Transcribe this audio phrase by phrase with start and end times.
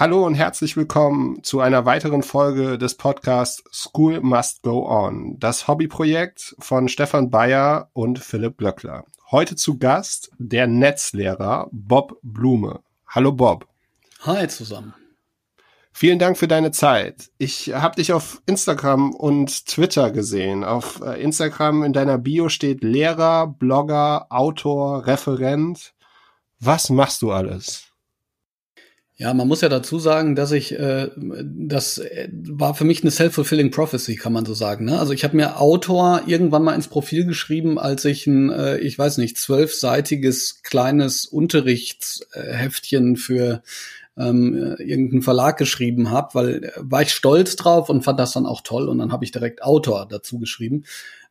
[0.00, 5.66] Hallo und herzlich willkommen zu einer weiteren Folge des Podcasts School Must Go On, das
[5.66, 9.06] Hobbyprojekt von Stefan Bayer und Philipp Glöckler.
[9.32, 12.78] Heute zu Gast der Netzlehrer Bob Blume.
[13.08, 13.66] Hallo Bob.
[14.20, 14.94] Hi zusammen.
[15.90, 17.32] Vielen Dank für deine Zeit.
[17.38, 20.62] Ich habe dich auf Instagram und Twitter gesehen.
[20.62, 25.92] Auf äh, Instagram in deiner Bio steht Lehrer, Blogger, Autor, Referent.
[26.60, 27.87] Was machst du alles?
[29.20, 33.10] Ja, man muss ja dazu sagen, dass ich, äh, das äh, war für mich eine
[33.10, 34.84] self-fulfilling prophecy, kann man so sagen.
[34.84, 34.96] Ne?
[34.96, 38.96] Also ich habe mir Autor irgendwann mal ins Profil geschrieben, als ich ein, äh, ich
[38.96, 43.64] weiß nicht, zwölfseitiges kleines Unterrichtsheftchen für
[44.16, 48.46] ähm, irgendeinen Verlag geschrieben habe, weil äh, war ich stolz drauf und fand das dann
[48.46, 50.84] auch toll und dann habe ich direkt Autor dazu geschrieben.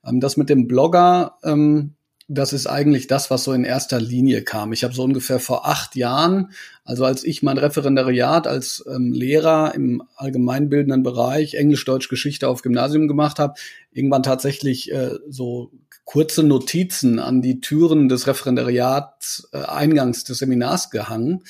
[0.05, 1.93] Ähm, das mit dem Blogger, ähm,
[2.29, 4.73] das ist eigentlich das, was so in erster Linie kam.
[4.73, 6.51] Ich habe so ungefähr vor acht Jahren,
[6.83, 12.63] also als ich mein Referendariat als ähm, Lehrer im allgemeinbildenden Bereich Englisch, Deutsch, Geschichte auf
[12.63, 13.53] Gymnasium gemacht habe,
[13.93, 15.71] irgendwann tatsächlich äh, so
[16.07, 21.43] kurze Notizen an die Türen des Referendariats äh, eingangs des Seminars gehangen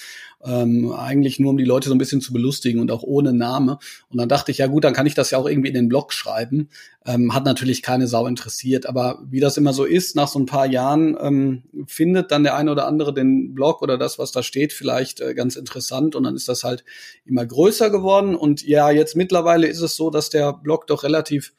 [0.44, 3.80] ähm, eigentlich nur um die Leute so ein bisschen zu belustigen und auch ohne Name.
[4.10, 5.90] Und dann dachte ich, ja gut, dann kann ich das ja auch irgendwie in den
[5.90, 6.70] Blog schreiben.
[7.06, 10.46] Ähm, hat natürlich keine Sau interessiert, aber wie das immer so ist, nach so ein
[10.46, 14.44] paar Jahren ähm, findet dann der eine oder andere den Blog oder das, was da
[14.44, 16.84] steht, vielleicht äh, ganz interessant und dann ist das halt
[17.26, 18.36] immer größer geworden.
[18.36, 21.54] Und ja, jetzt mittlerweile ist es so, dass der Blog doch relativ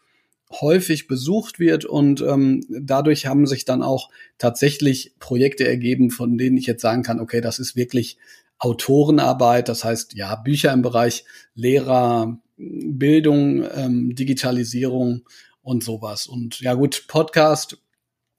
[0.50, 6.56] häufig besucht wird und ähm, dadurch haben sich dann auch tatsächlich Projekte ergeben, von denen
[6.56, 8.16] ich jetzt sagen kann, okay, das ist wirklich
[8.58, 15.22] Autorenarbeit, das heißt ja Bücher im Bereich Lehrer, Bildung, ähm, Digitalisierung
[15.62, 16.26] und sowas.
[16.26, 17.78] Und ja gut, Podcast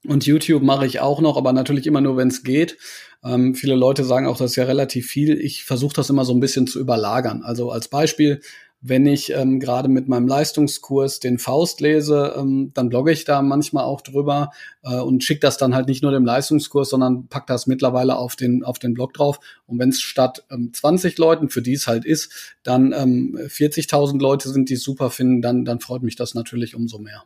[0.05, 2.77] und YouTube mache ich auch noch, aber natürlich immer nur, wenn es geht.
[3.23, 5.39] Ähm, viele Leute sagen auch, das ist ja relativ viel.
[5.39, 7.43] Ich versuche das immer so ein bisschen zu überlagern.
[7.43, 8.41] Also als Beispiel,
[8.81, 13.41] wenn ich ähm, gerade mit meinem Leistungskurs den Faust lese, ähm, dann blogge ich da
[13.41, 14.51] manchmal auch drüber
[14.83, 18.37] äh, und schicke das dann halt nicht nur dem Leistungskurs, sondern pack das mittlerweile auf
[18.37, 19.39] den, auf den Blog drauf.
[19.65, 24.21] Und wenn es statt ähm, 20 Leuten, für die es halt ist, dann ähm, 40.000
[24.21, 27.23] Leute sind, die es super finden, dann, dann freut mich das natürlich umso mehr.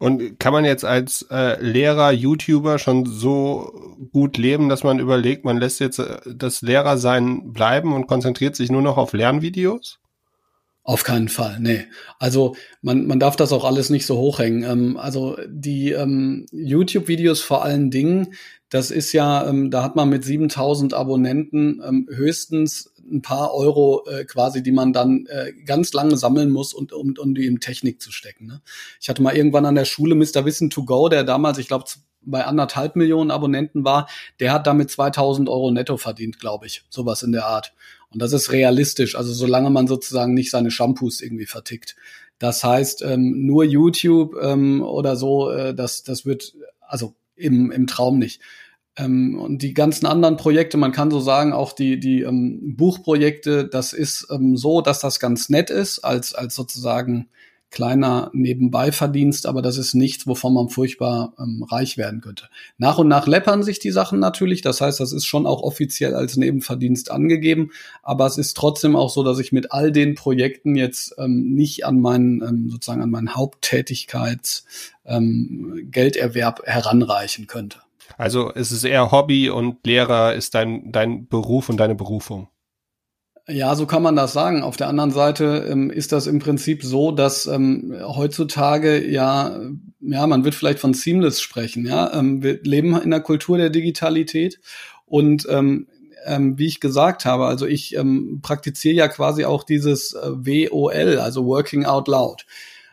[0.00, 5.44] Und kann man jetzt als äh, Lehrer, YouTuber schon so gut leben, dass man überlegt,
[5.44, 9.98] man lässt jetzt äh, das Lehrersein bleiben und konzentriert sich nur noch auf Lernvideos?
[10.88, 11.84] Auf keinen Fall, nee.
[12.18, 14.62] Also man, man darf das auch alles nicht so hochhängen.
[14.62, 18.32] Ähm, also die ähm, YouTube-Videos vor allen Dingen,
[18.70, 24.06] das ist ja, ähm, da hat man mit 7000 Abonnenten ähm, höchstens ein paar Euro
[24.06, 27.60] äh, quasi, die man dann äh, ganz lange sammeln muss, und, um, um die in
[27.60, 28.46] Technik zu stecken.
[28.46, 28.62] Ne?
[28.98, 30.46] Ich hatte mal irgendwann an der Schule Mr.
[30.46, 31.84] Wissen to Go, der damals, ich glaube,
[32.22, 34.08] bei anderthalb Millionen Abonnenten war,
[34.40, 36.84] der hat damit 2000 Euro netto verdient, glaube ich.
[36.88, 37.74] Sowas in der Art.
[38.12, 41.96] Und das ist realistisch, also solange man sozusagen nicht seine Shampoos irgendwie vertickt.
[42.38, 47.86] Das heißt, ähm, nur YouTube ähm, oder so, äh, das, das wird, also im, im
[47.86, 48.40] Traum nicht.
[48.96, 53.66] Ähm, und die ganzen anderen Projekte, man kann so sagen, auch die, die ähm, Buchprojekte,
[53.66, 57.28] das ist ähm, so, dass das ganz nett ist, als, als sozusagen
[57.70, 62.48] kleiner Nebenbeiverdienst, aber das ist nichts, wovon man furchtbar ähm, reich werden könnte.
[62.78, 66.14] Nach und nach läppern sich die Sachen natürlich, das heißt, das ist schon auch offiziell
[66.14, 67.70] als Nebenverdienst angegeben,
[68.02, 71.84] aber es ist trotzdem auch so, dass ich mit all den Projekten jetzt ähm, nicht
[71.84, 74.64] an meinen ähm, sozusagen an meinen Haupttätigkeits
[75.04, 77.80] ähm, heranreichen könnte.
[78.16, 82.48] Also es ist eher Hobby und Lehrer ist dein dein Beruf und deine Berufung.
[83.50, 84.62] Ja, so kann man das sagen.
[84.62, 89.58] Auf der anderen Seite ähm, ist das im Prinzip so, dass ähm, heutzutage ja,
[90.00, 91.86] ja, man wird vielleicht von Seamless sprechen.
[91.86, 94.60] Ja, ähm, wir leben in der Kultur der Digitalität
[95.06, 95.86] und ähm,
[96.26, 101.18] ähm, wie ich gesagt habe, also ich ähm, praktiziere ja quasi auch dieses äh, WOL,
[101.18, 102.44] also Working Out Loud.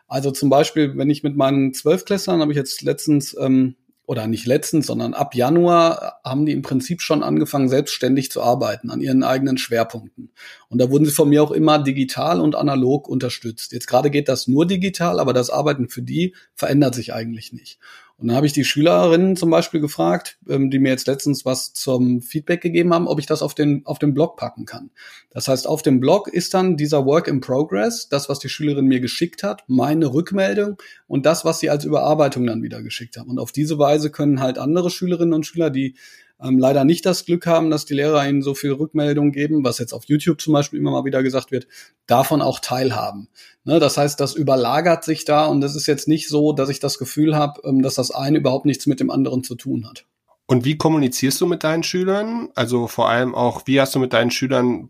[0.08, 3.76] Also zum Beispiel, wenn ich mit meinen Zwölfklässlern, habe ich jetzt letztens ähm,
[4.08, 8.90] oder nicht letztens, sondern ab Januar haben die im Prinzip schon angefangen, selbstständig zu arbeiten
[8.90, 10.32] an ihren eigenen Schwerpunkten.
[10.70, 13.72] Und da wurden sie von mir auch immer digital und analog unterstützt.
[13.72, 17.80] Jetzt gerade geht das nur digital, aber das Arbeiten für die verändert sich eigentlich nicht.
[18.18, 21.74] Und dann habe ich die Schülerinnen zum Beispiel gefragt, ähm, die mir jetzt letztens was
[21.74, 24.90] zum Feedback gegeben haben, ob ich das auf den, auf den Blog packen kann.
[25.32, 28.86] Das heißt, auf dem Blog ist dann dieser Work in Progress, das, was die Schülerin
[28.86, 30.78] mir geschickt hat, meine Rückmeldung
[31.08, 33.30] und das, was sie als Überarbeitung dann wieder geschickt haben.
[33.30, 35.96] Und auf diese Weise können halt andere Schülerinnen und Schüler, die
[36.42, 39.80] ähm, leider nicht das Glück haben, dass die Lehrer ihnen so viel Rückmeldung geben, was
[39.80, 41.68] jetzt auf YouTube zum Beispiel immer mal wieder gesagt wird,
[42.08, 43.30] davon auch teilhaben.
[43.64, 46.80] Ne, das heißt, das überlagert sich da und es ist jetzt nicht so, dass ich
[46.80, 50.06] das Gefühl habe, ähm, dass das eine überhaupt nichts mit dem anderen zu tun hat.
[50.48, 52.50] Und wie kommunizierst du mit deinen Schülern?
[52.54, 54.90] Also vor allem auch, wie hast du mit deinen Schülern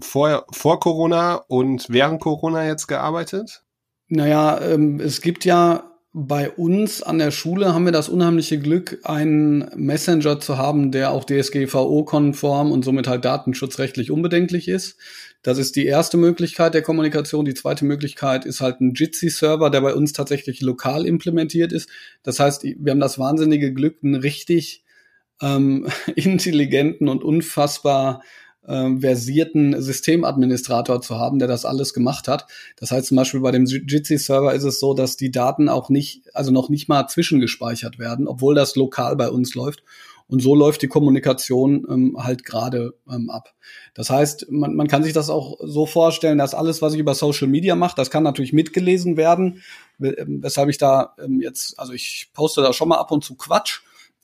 [0.00, 3.62] vor, vor Corona und während Corona jetzt gearbeitet?
[4.08, 8.98] Naja, ähm, es gibt ja bei uns an der Schule haben wir das unheimliche Glück,
[9.04, 14.98] einen Messenger zu haben, der auch DSGVO-konform und somit halt datenschutzrechtlich unbedenklich ist.
[15.42, 17.44] Das ist die erste Möglichkeit der Kommunikation.
[17.44, 21.88] Die zweite Möglichkeit ist halt ein Jitsi-Server, der bei uns tatsächlich lokal implementiert ist.
[22.24, 24.84] Das heißt, wir haben das wahnsinnige Glück, einen richtig
[25.40, 25.86] ähm,
[26.16, 28.22] intelligenten und unfassbar
[28.66, 32.46] äh, versierten Systemadministrator zu haben, der das alles gemacht hat.
[32.76, 36.22] Das heißt zum Beispiel bei dem Jitsi-Server ist es so, dass die Daten auch nicht,
[36.34, 39.82] also noch nicht mal zwischengespeichert werden, obwohl das lokal bei uns läuft.
[40.30, 43.52] Und so läuft die Kommunikation ähm, halt gerade ähm, ab.
[43.94, 47.16] Das heißt, man, man kann sich das auch so vorstellen, dass alles, was ich über
[47.16, 49.62] Social Media mache, das kann natürlich mitgelesen werden,
[49.98, 53.80] weshalb ich da ähm, jetzt, also ich poste da schon mal ab und zu Quatsch,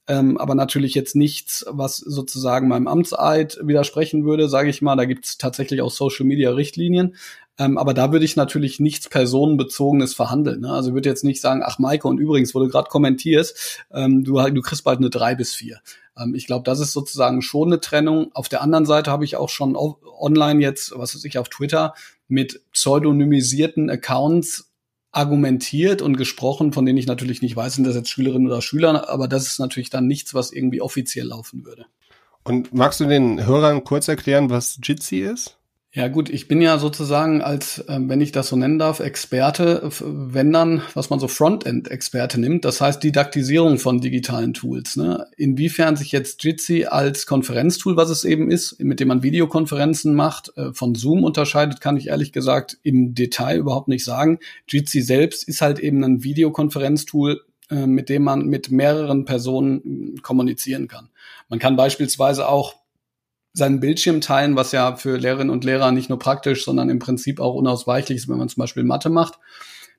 [0.09, 4.97] ähm, aber natürlich jetzt nichts, was sozusagen meinem Amtseid widersprechen würde, sage ich mal.
[4.97, 7.17] Da gibt es tatsächlich auch Social-Media-Richtlinien.
[7.59, 10.61] Ähm, aber da würde ich natürlich nichts Personenbezogenes verhandeln.
[10.61, 10.71] Ne?
[10.71, 14.39] Also würde jetzt nicht sagen, ach Maike, und übrigens, wo du gerade kommentierst, ähm, du,
[14.39, 15.81] du kriegst bald eine drei bis vier.
[16.19, 18.31] Ähm, ich glaube, das ist sozusagen schon eine Trennung.
[18.35, 21.95] Auf der anderen Seite habe ich auch schon online jetzt, was weiß ich, auf Twitter
[22.29, 24.66] mit pseudonymisierten Accounts
[25.17, 29.09] argumentiert und gesprochen, von denen ich natürlich nicht weiß, sind das jetzt Schülerinnen oder Schüler,
[29.09, 31.87] aber das ist natürlich dann nichts, was irgendwie offiziell laufen würde.
[32.45, 35.56] Und magst du den Hörern kurz erklären, was Jitsi ist?
[35.97, 39.89] Ja gut, ich bin ja sozusagen als, äh, wenn ich das so nennen darf, Experte,
[40.03, 44.97] wenn dann, was man so Frontend-Experte nimmt, das heißt Didaktisierung von digitalen Tools.
[44.97, 45.27] Ne?
[45.39, 50.53] Inwiefern sich jetzt Jitsi als Konferenztool, was es eben ist, mit dem man Videokonferenzen macht,
[50.59, 54.39] äh, von Zoom unterscheidet, kann ich ehrlich gesagt im Detail überhaupt nicht sagen.
[54.69, 57.41] Jitsi selbst ist halt eben ein Videokonferenztool,
[57.71, 61.09] äh, mit dem man mit mehreren Personen kommunizieren kann.
[61.49, 62.75] Man kann beispielsweise auch
[63.57, 67.41] seinen Bildschirm teilen, was ja für Lehrerinnen und Lehrer nicht nur praktisch, sondern im Prinzip
[67.41, 69.39] auch unausweichlich ist, wenn man zum Beispiel Mathe macht.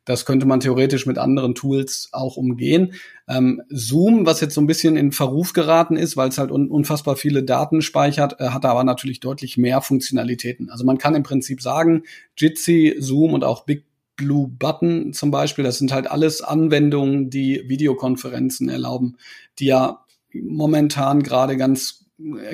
[0.05, 2.93] Das könnte man theoretisch mit anderen Tools auch umgehen.
[3.27, 6.69] Ähm, Zoom, was jetzt so ein bisschen in Verruf geraten ist, weil es halt un
[6.69, 10.69] unfassbar viele Daten speichert, äh, hat aber natürlich deutlich mehr Funktionalitäten.
[10.69, 12.03] Also man kann im Prinzip sagen,
[12.37, 17.63] Jitsi, Zoom und auch Big Blue Button zum Beispiel, das sind halt alles Anwendungen, die
[17.67, 19.17] Videokonferenzen erlauben,
[19.59, 22.06] die ja momentan gerade ganz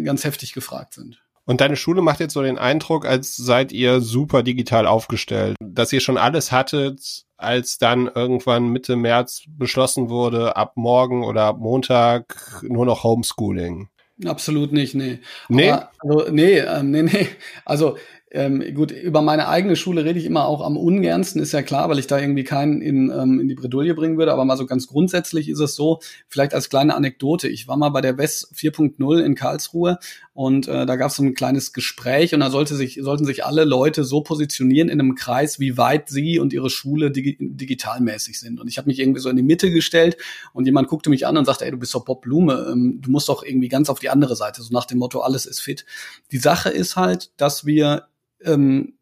[0.03, 1.21] ganz heftig gefragt sind.
[1.45, 5.91] Und deine Schule macht jetzt so den Eindruck, als seid ihr super digital aufgestellt, dass
[5.91, 11.57] ihr schon alles hattet, als dann irgendwann Mitte März beschlossen wurde, ab morgen oder ab
[11.59, 13.89] Montag nur noch Homeschooling.
[14.25, 15.19] Absolut nicht, nee.
[15.49, 15.71] Nee?
[15.71, 17.27] Aber, also, nee, ähm, nee, nee.
[17.65, 17.97] Also
[18.35, 21.87] ähm, gut, über meine eigene Schule rede ich immer auch am ungernsten, ist ja klar,
[21.89, 24.33] weil ich da irgendwie keinen in, ähm, in die Bredouille bringen würde.
[24.33, 27.47] Aber mal so ganz grundsätzlich ist es so, vielleicht als kleine Anekdote.
[27.47, 29.99] Ich war mal bei der WES 4.0 in Karlsruhe
[30.33, 33.45] und äh, da gab es so ein kleines Gespräch und da sollte sich, sollten sich
[33.45, 38.39] alle Leute so positionieren in einem Kreis, wie weit sie und ihre Schule dig digitalmäßig
[38.39, 38.59] sind.
[38.59, 40.17] Und ich habe mich irgendwie so in die Mitte gestellt
[40.53, 43.11] und jemand guckte mich an und sagte, ey, du bist doch Bob Blume, ähm, du
[43.11, 45.85] musst doch irgendwie ganz auf die andere Seite, so nach dem Motto, alles ist fit.
[46.31, 48.07] Die Sache ist halt, dass wir
[48.45, 48.93] ähm,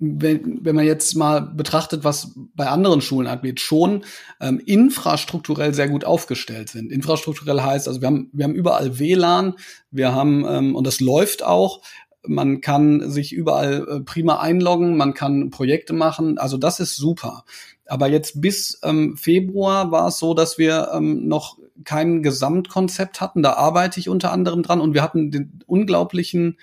[0.00, 4.04] wenn, wenn man jetzt mal betrachtet, was bei anderen Schulen angeht, schon
[4.40, 6.92] ähm, infrastrukturell sehr gut aufgestellt sind.
[6.92, 9.54] Infrastrukturell heißt, also wir haben, wir haben überall WLAN,
[9.90, 11.82] wir haben, ähm, und das läuft auch,
[12.24, 17.44] man kann sich überall äh, prima einloggen, man kann Projekte machen, also das ist super.
[17.86, 23.42] Aber jetzt bis ähm, Februar war es so, dass wir ähm, noch kein Gesamtkonzept hatten.
[23.42, 26.58] Da arbeite ich unter anderem dran und wir hatten den unglaublichen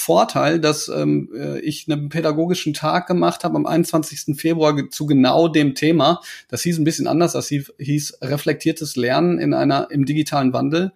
[0.00, 4.38] Vorteil, dass ähm, äh, ich einen pädagogischen Tag gemacht habe am 21.
[4.38, 6.20] Februar zu genau dem Thema.
[6.46, 10.92] Das hieß ein bisschen anders, das hieß, reflektiertes Lernen in einer im digitalen Wandel.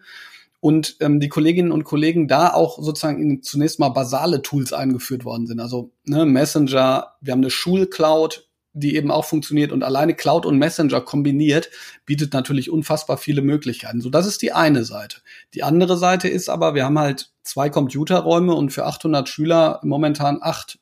[0.60, 5.24] Und ähm, die Kolleginnen und Kollegen da auch sozusagen in, zunächst mal basale Tools eingeführt
[5.24, 5.58] worden sind.
[5.58, 10.58] Also ne, Messenger, wir haben eine Schulcloud, die eben auch funktioniert und alleine Cloud und
[10.58, 11.70] Messenger kombiniert
[12.06, 14.00] bietet natürlich unfassbar viele Möglichkeiten.
[14.00, 15.18] So, das ist die eine Seite.
[15.54, 20.38] Die andere Seite ist aber, wir haben halt zwei Computerräume und für 800 Schüler momentan
[20.40, 20.78] acht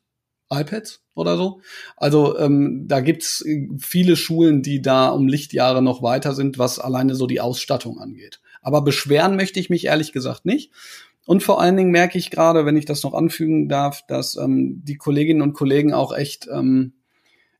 [0.50, 1.60] iPads oder so.
[1.96, 3.44] Also ähm, da gibt's
[3.78, 8.40] viele Schulen, die da um Lichtjahre noch weiter sind, was alleine so die Ausstattung angeht.
[8.62, 10.72] Aber beschweren möchte ich mich ehrlich gesagt nicht.
[11.26, 14.82] Und vor allen Dingen merke ich gerade, wenn ich das noch anfügen darf, dass ähm,
[14.84, 16.94] die Kolleginnen und Kollegen auch echt ähm,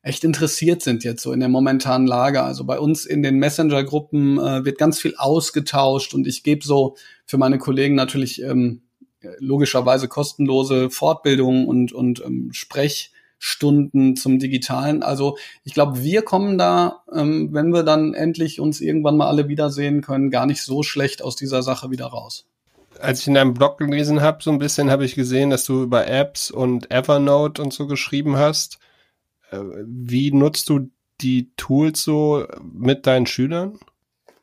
[0.02, 2.42] echt interessiert sind jetzt so in der momentanen Lage.
[2.42, 6.96] Also bei uns in den Messenger-Gruppen äh, wird ganz viel ausgetauscht und ich gebe so
[7.26, 8.82] für meine Kollegen natürlich ähm,
[9.38, 15.02] logischerweise kostenlose Fortbildungen und, und ähm, Sprechstunden zum Digitalen.
[15.02, 19.48] Also ich glaube, wir kommen da, ähm, wenn wir dann endlich uns irgendwann mal alle
[19.48, 22.46] wiedersehen können, gar nicht so schlecht aus dieser Sache wieder raus.
[23.00, 25.82] als ich in deinem Blog gelesen habe, so ein bisschen habe ich gesehen, dass du
[25.82, 28.78] über Apps und Evernote und so geschrieben hast.
[29.50, 33.78] Äh, wie nutzt du die Tools so mit deinen Schülern?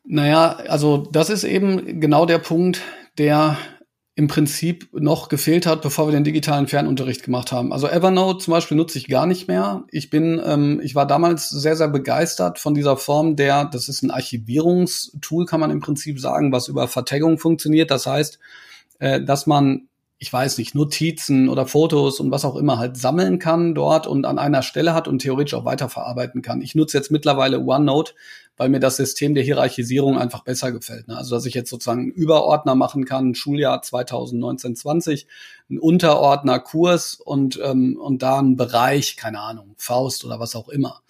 [0.04, 2.80] Naja, also das ist eben genau der Punkt,
[3.18, 3.58] der
[4.18, 7.72] im Prinzip noch gefehlt hat, bevor wir den digitalen Fernunterricht gemacht haben.
[7.72, 9.84] Also Evernote zum Beispiel nutze ich gar nicht mehr.
[9.92, 14.02] Ich bin, ähm, ich war damals sehr, sehr begeistert von dieser Form der, das ist
[14.02, 17.92] ein Archivierungstool, kann man im Prinzip sagen, was über Vertaggung funktioniert.
[17.92, 18.40] Das heißt,
[18.98, 19.86] äh, dass man
[20.20, 24.24] ich weiß nicht, Notizen oder Fotos und was auch immer halt sammeln kann dort und
[24.24, 26.60] an einer Stelle hat und theoretisch auch weiterverarbeiten kann.
[26.60, 28.14] Ich nutze jetzt mittlerweile OneNote,
[28.56, 31.06] weil mir das System der Hierarchisierung einfach besser gefällt.
[31.06, 31.16] Ne?
[31.16, 35.26] Also dass ich jetzt sozusagen einen Überordner machen kann, Schuljahr 2019-20,
[35.70, 40.68] einen Unterordner Kurs und, ähm, und da einen Bereich, keine Ahnung, Faust oder was auch
[40.68, 41.00] immer.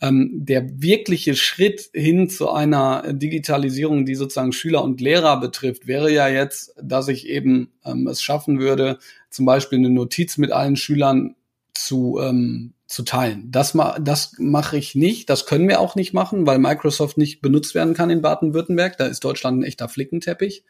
[0.00, 6.10] Ähm, der wirkliche Schritt hin zu einer Digitalisierung, die sozusagen Schüler und Lehrer betrifft, wäre
[6.12, 8.98] ja jetzt, dass ich eben ähm, es schaffen würde,
[9.30, 11.36] zum Beispiel eine Notiz mit allen Schülern
[11.74, 13.52] zu ähm, zu teilen.
[13.52, 15.30] Das, ma das mache ich nicht.
[15.30, 18.98] Das können wir auch nicht machen, weil Microsoft nicht benutzt werden kann in Baden-Württemberg.
[18.98, 20.64] Da ist Deutschland ein echter Flickenteppich.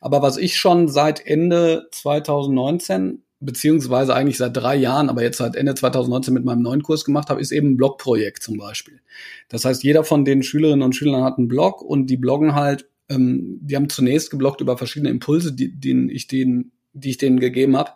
[0.00, 5.54] Aber was ich schon seit Ende 2019 beziehungsweise eigentlich seit drei Jahren, aber jetzt seit
[5.54, 9.00] Ende 2019 mit meinem neuen Kurs gemacht habe, ist eben ein Blogprojekt zum Beispiel.
[9.48, 12.88] Das heißt, jeder von den Schülerinnen und Schülern hat einen Blog und die bloggen halt,
[13.08, 17.38] ähm, die haben zunächst gebloggt über verschiedene Impulse, die, denen ich denen, die ich denen
[17.38, 17.92] gegeben habe.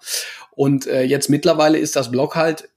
[0.53, 2.69] Und äh, jetzt mittlerweile ist das Blog halt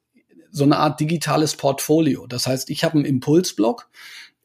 [0.52, 2.28] so eine Art digitales Portfolio.
[2.28, 3.90] Das heißt, ich habe einen Impulsblock,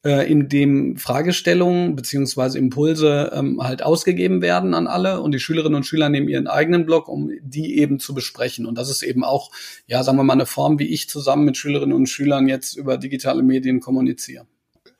[0.05, 5.77] äh, in dem Fragestellungen beziehungsweise Impulse ähm, halt ausgegeben werden an alle und die Schülerinnen
[5.77, 8.65] und Schüler nehmen ihren eigenen Blog, um die eben zu besprechen.
[8.65, 9.51] Und das ist eben auch,
[9.87, 12.97] ja, sagen wir mal, eine Form, wie ich zusammen mit Schülerinnen und Schülern jetzt über
[12.97, 14.47] digitale Medien kommuniziere.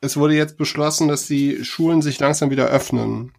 [0.01, 3.31] Es wurde jetzt beschlossen, dass die Schulen sich langsam wieder öffnen.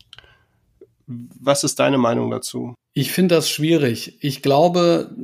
[1.06, 2.74] Was ist deine Meinung dazu?
[2.94, 4.18] Ich finde das schwierig.
[4.20, 5.16] Ich glaube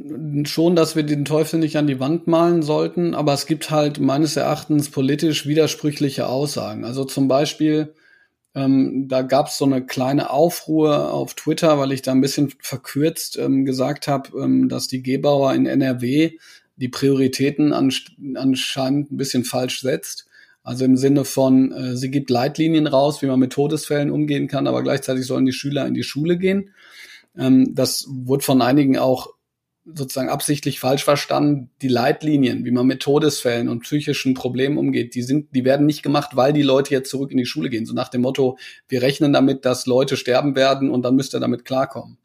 [0.44, 4.00] schon, dass wir den Teufel nicht an die Wand malen sollten, aber es gibt halt
[4.00, 6.86] meines Erachtens politisch widersprüchliche Aussagen.
[6.86, 7.94] Also zum Beispiel,
[8.54, 12.54] ähm, da gab es so eine kleine Aufruhr auf Twitter, weil ich da ein bisschen
[12.60, 16.38] verkürzt ähm, gesagt habe, ähm, dass die Gebauer in NRW
[16.76, 20.26] die Prioritäten anscheinend ein bisschen falsch setzt.
[20.68, 24.66] Also im Sinne von, äh, sie gibt Leitlinien raus, wie man mit Todesfällen umgehen kann,
[24.66, 26.74] aber gleichzeitig sollen die Schüler in die Schule gehen.
[27.38, 29.30] Ähm, das wurde von einigen auch
[29.86, 31.70] sozusagen absichtlich falsch verstanden.
[31.80, 36.02] Die Leitlinien, wie man mit Todesfällen und psychischen Problemen umgeht, die sind, die werden nicht
[36.02, 37.86] gemacht, weil die Leute jetzt zurück in die Schule gehen.
[37.86, 38.58] So nach dem Motto,
[38.88, 42.18] wir rechnen damit, dass Leute sterben werden und dann müsst ihr damit klarkommen.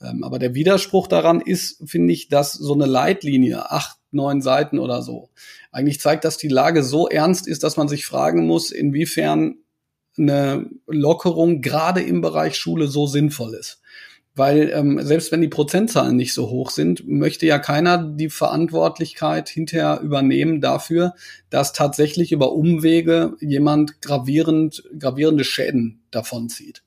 [0.00, 4.78] Ähm, aber der Widerspruch daran ist, finde ich, dass so eine Leitlinie, acht, neun Seiten
[4.78, 5.30] oder so,
[5.78, 9.56] eigentlich zeigt, dass die Lage so ernst ist, dass man sich fragen muss, inwiefern
[10.18, 13.80] eine Lockerung gerade im Bereich Schule so sinnvoll ist
[14.38, 19.48] weil ähm, selbst wenn die Prozentzahlen nicht so hoch sind, möchte ja keiner die Verantwortlichkeit
[19.48, 21.14] hinterher übernehmen dafür,
[21.50, 26.82] dass tatsächlich über Umwege jemand gravierend, gravierende Schäden davonzieht.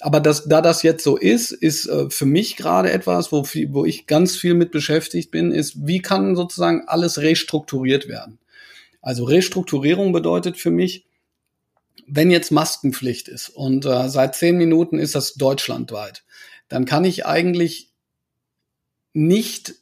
[0.00, 3.84] Aber das, da das jetzt so ist, ist äh, für mich gerade etwas, wo, wo
[3.84, 8.38] ich ganz viel mit beschäftigt bin, ist, wie kann sozusagen alles restrukturiert werden?
[9.00, 11.06] Also Restrukturierung bedeutet für mich,
[12.06, 16.24] wenn jetzt Maskenpflicht ist und äh, seit zehn Minuten ist das deutschlandweit,
[16.68, 17.90] dann kann ich eigentlich
[19.12, 19.74] nicht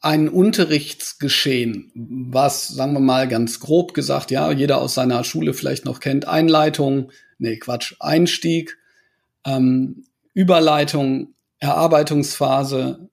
[0.00, 5.86] ein Unterrichtsgeschehen, was, sagen wir mal ganz grob gesagt, ja, jeder aus seiner Schule vielleicht
[5.86, 8.76] noch kennt, Einleitung, nee, Quatsch, Einstieg,
[9.44, 13.08] ähm, Überleitung, Erarbeitungsphase,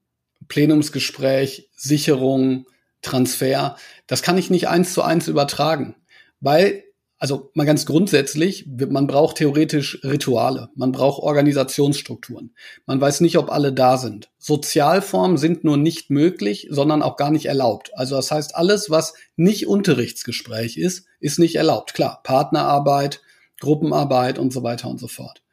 [0.48, 2.66] Plenumsgespräch, Sicherung,
[3.02, 5.96] Transfer, das kann ich nicht eins zu eins übertragen,
[6.40, 6.84] weil
[7.22, 12.56] also mal ganz grundsätzlich, man braucht theoretisch Rituale, man braucht Organisationsstrukturen.
[12.88, 14.32] Man weiß nicht, ob alle da sind.
[14.40, 17.92] Sozialformen sind nur nicht möglich, sondern auch gar nicht erlaubt.
[17.94, 21.94] Also das heißt, alles, was nicht Unterrichtsgespräch ist, ist nicht erlaubt.
[21.94, 23.22] Klar, Partnerarbeit,
[23.60, 25.44] Gruppenarbeit und so weiter und so fort.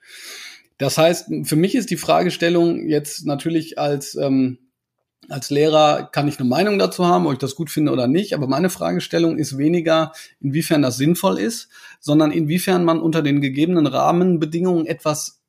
[0.79, 4.59] Das heißt, für mich ist die Fragestellung jetzt natürlich als ähm,
[5.29, 8.35] als Lehrer kann ich eine Meinung dazu haben, ob ich das gut finde oder nicht,
[8.35, 11.69] aber meine Fragestellung ist weniger, inwiefern das sinnvoll ist,
[12.01, 15.43] sondern inwiefern man unter den gegebenen Rahmenbedingungen etwas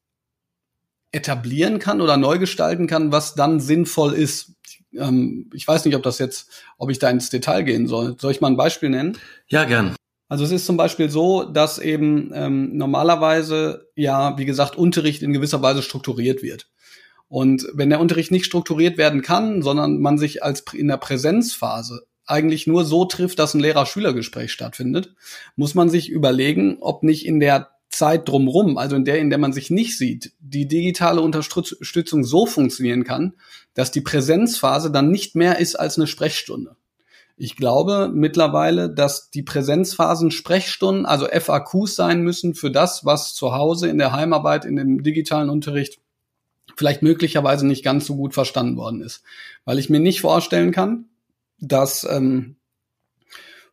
[1.12, 4.54] etablieren kann oder neu gestalten kann, was dann sinnvoll ist.
[4.94, 8.16] Ähm, ich weiß nicht, ob das jetzt, ob ich da ins Detail gehen soll.
[8.20, 9.18] Soll ich mal ein Beispiel nennen?
[9.48, 9.96] Ja, gern.
[10.30, 15.34] Also es ist zum Beispiel so, dass eben ähm, normalerweise ja, wie gesagt, Unterricht in
[15.34, 16.68] gewisser Weise strukturiert wird.
[17.28, 22.04] Und wenn der Unterricht nicht strukturiert werden kann, sondern man sich als in der Präsenzphase
[22.26, 25.16] eigentlich nur so trifft, dass ein Lehrer-Schüler-Gespräch stattfindet,
[25.56, 29.40] muss man sich überlegen, ob nicht in der Zeit drumrum, also in der, in der
[29.40, 33.34] man sich nicht sieht, die digitale Unterstützung so funktionieren kann,
[33.74, 36.76] dass die Präsenzphase dann nicht mehr ist als eine Sprechstunde.
[37.42, 43.54] Ich glaube mittlerweile, dass die Präsenzphasen Sprechstunden, also FAQs sein müssen für das, was zu
[43.54, 46.02] Hause in der Heimarbeit, in dem digitalen Unterricht
[46.76, 49.24] vielleicht möglicherweise nicht ganz so gut verstanden worden ist.
[49.64, 51.06] Weil ich mir nicht vorstellen kann,
[51.62, 52.58] dass ähm,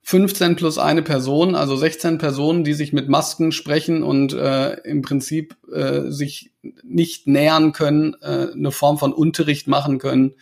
[0.02, 5.02] 15 plus eine Person, also 16 Personen, die sich mit Masken sprechen und äh, im
[5.02, 6.52] Prinzip äh, sich
[6.84, 10.34] nicht nähern können, äh, eine Form von Unterricht machen können,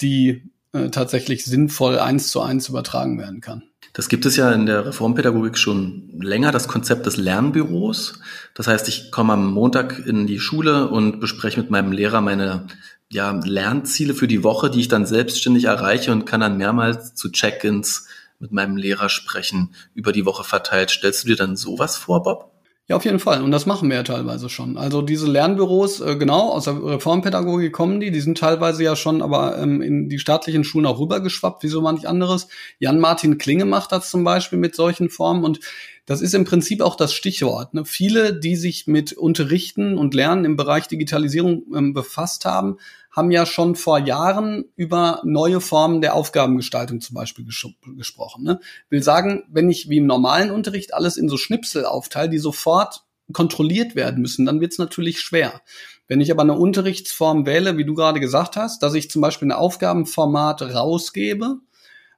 [0.00, 3.62] die äh, tatsächlich sinnvoll eins zu eins übertragen werden kann.
[3.92, 8.20] Das gibt es ja in der Reformpädagogik schon länger, das Konzept des Lernbüros.
[8.54, 12.66] Das heißt, ich komme am Montag in die Schule und bespreche mit meinem Lehrer meine
[13.10, 17.30] ja, Lernziele für die Woche, die ich dann selbstständig erreiche und kann dann mehrmals zu
[17.30, 18.06] Check-ins
[18.38, 20.90] mit meinem Lehrer sprechen, über die Woche verteilt.
[20.90, 22.51] Stellst du dir dann sowas vor, Bob?
[22.92, 23.42] Ja, auf jeden Fall.
[23.42, 24.76] Und das machen wir ja teilweise schon.
[24.76, 29.22] Also diese Lernbüros, äh, genau, aus der Reformpädagogik kommen die, die sind teilweise ja schon
[29.22, 32.48] aber ähm, in die staatlichen Schulen auch rübergeschwappt, wie so manch anderes.
[32.80, 35.60] Jan-Martin Klinge macht das zum Beispiel mit solchen Formen und
[36.04, 37.72] das ist im Prinzip auch das Stichwort.
[37.72, 37.86] Ne?
[37.86, 42.76] Viele, die sich mit Unterrichten und Lernen im Bereich Digitalisierung ähm, befasst haben,
[43.12, 47.66] haben ja schon vor Jahren über neue Formen der Aufgabengestaltung zum Beispiel ges
[47.96, 48.42] gesprochen.
[48.42, 48.58] Ne?
[48.88, 53.04] Will sagen, wenn ich wie im normalen Unterricht alles in so Schnipsel aufteile, die sofort
[53.32, 55.60] kontrolliert werden müssen, dann wird es natürlich schwer.
[56.08, 59.48] Wenn ich aber eine Unterrichtsform wähle, wie du gerade gesagt hast, dass ich zum Beispiel
[59.48, 61.58] ein Aufgabenformat rausgebe,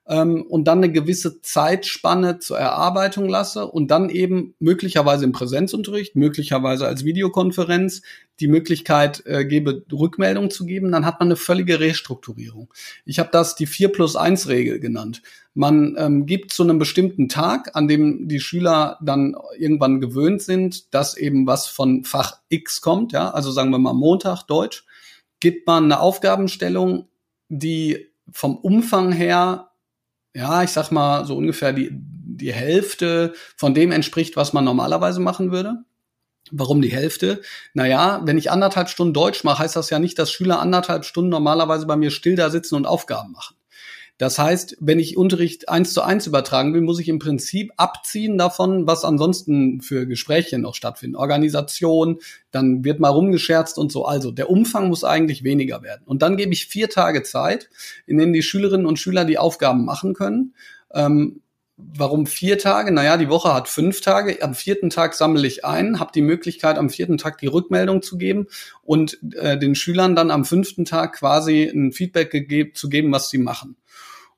[0.07, 6.15] ähm, und dann eine gewisse Zeitspanne zur Erarbeitung lasse und dann eben möglicherweise im Präsenzunterricht,
[6.17, 8.03] möglicherweise als Videokonferenz
[8.41, 12.73] die Möglichkeit äh, gebe, Rückmeldung zu geben, dann hat man eine völlige Restrukturierung.
[13.05, 15.23] Ich habe das die 4 plus 1 Regel genannt.
[15.55, 20.93] Man ähm, gibt zu einem bestimmten Tag, an dem die Schüler dann irgendwann gewöhnt sind,
[20.93, 24.85] dass eben was von Fach X kommt, ja, also sagen wir mal Montag Deutsch,
[25.39, 27.07] gibt man eine Aufgabenstellung,
[27.49, 29.71] die vom Umfang her
[30.35, 35.21] ja, ich sag mal, so ungefähr die, die Hälfte von dem entspricht, was man normalerweise
[35.21, 35.85] machen würde.
[36.51, 37.41] Warum die Hälfte?
[37.73, 41.31] Naja, wenn ich anderthalb Stunden Deutsch mache, heißt das ja nicht, dass Schüler anderthalb Stunden
[41.31, 43.57] normalerweise bei mir still da sitzen und Aufgaben machen.
[44.19, 48.39] Das heißt, wenn ich Unterricht eins zu eins übertragen will, muss ich im Prinzip abziehen
[48.39, 51.17] davon, was ansonsten für Gespräche noch stattfinden.
[51.17, 52.21] Organisation,
[52.53, 54.05] dann wird mal rumgescherzt und so.
[54.05, 56.03] Also der Umfang muss eigentlich weniger werden.
[56.05, 57.71] Und dann gebe ich vier Tage Zeit,
[58.07, 60.55] in denen die Schülerinnen und Schüler die Aufgaben machen können.
[60.93, 61.41] Ähm,
[61.77, 62.93] Warum vier Tage?
[62.93, 64.41] Naja, die Woche hat fünf Tage.
[64.43, 68.17] Am vierten Tag sammle ich ein, habe die Möglichkeit, am vierten Tag die Rückmeldung zu
[68.17, 68.47] geben
[68.85, 72.31] und äh, den Schülern dann am fünften Tag quasi ein Feedback
[72.75, 73.77] zu geben, was sie machen.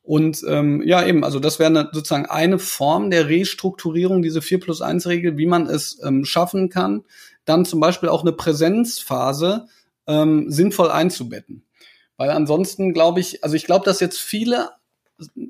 [0.07, 4.61] Und ähm, ja, eben, also das wäre eine, sozusagen eine Form der Restrukturierung, diese 4
[4.61, 7.03] plus 1 Regel, wie man es ähm, schaffen kann,
[7.45, 9.67] dann zum Beispiel auch eine Präsenzphase
[10.07, 11.65] ähm, sinnvoll einzubetten.
[12.17, 14.71] Weil ansonsten glaube ich, also ich glaube, dass jetzt viele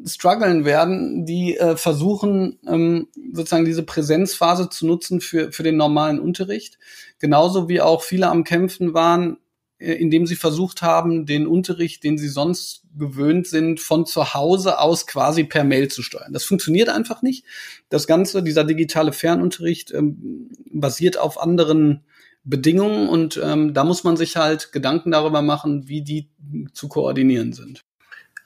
[0.06, 6.18] strugglen werden, die äh, versuchen, ähm, sozusagen diese Präsenzphase zu nutzen für, für den normalen
[6.18, 6.78] Unterricht.
[7.18, 9.36] Genauso wie auch viele am Kämpfen waren,
[9.78, 15.06] indem sie versucht haben, den Unterricht, den sie sonst gewöhnt sind, von zu Hause aus
[15.06, 16.32] quasi per Mail zu steuern.
[16.32, 17.44] Das funktioniert einfach nicht.
[17.90, 22.04] Das Ganze, dieser digitale Fernunterricht, ähm, basiert auf anderen
[22.44, 26.30] Bedingungen und ähm, da muss man sich halt Gedanken darüber machen, wie die
[26.72, 27.82] zu koordinieren sind.